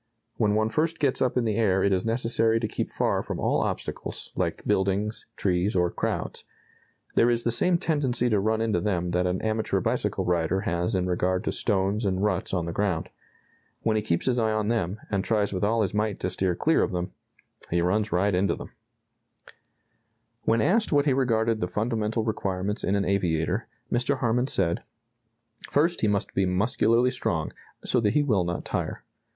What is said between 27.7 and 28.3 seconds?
so that he